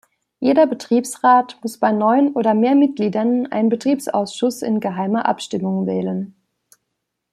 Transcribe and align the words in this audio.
Jeder 0.39 0.65
Betriebsrat 0.65 1.59
muss 1.61 1.77
bei 1.77 1.91
neun 1.91 2.33
oder 2.33 2.55
mehr 2.55 2.73
Mitgliedern 2.73 3.45
einen 3.51 3.69
Betriebsausschuss 3.69 4.63
in 4.63 4.79
geheimer 4.79 5.27
Abstimmung 5.27 5.85
wählen. 5.85 6.33